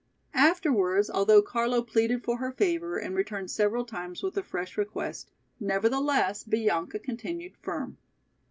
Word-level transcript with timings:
Afterwards, 0.33 1.11
although 1.11 1.43
Carlo 1.43 1.83
pleaded 1.83 2.23
for 2.23 2.37
her 2.37 2.51
favor 2.51 2.97
and 2.97 3.13
returned 3.15 3.51
several 3.51 3.85
times 3.85 4.23
with 4.23 4.35
a 4.35 4.41
fresh 4.41 4.75
request, 4.75 5.29
nevertheless 5.59 6.43
Bianca 6.43 6.97
continued 6.97 7.55
firm. 7.61 7.99